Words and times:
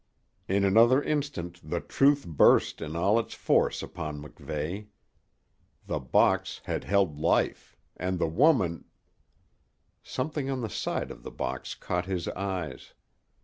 In 0.47 0.63
another 0.65 1.03
instant 1.03 1.59
the 1.63 1.79
truth 1.79 2.25
burst 2.25 2.81
in 2.81 2.95
all 2.95 3.19
its 3.19 3.35
force 3.35 3.83
upon 3.83 4.19
MacVeigh. 4.19 4.87
The 5.85 5.99
box 5.99 6.61
had 6.63 6.85
held 6.85 7.19
life, 7.19 7.77
and 7.97 8.17
the 8.17 8.25
woman 8.25 8.85
Something 10.01 10.49
on 10.49 10.61
the 10.61 10.69
side 10.71 11.11
of 11.11 11.21
the 11.21 11.29
box 11.29 11.75
caught 11.75 12.05
his 12.07 12.27
eyes. 12.29 12.95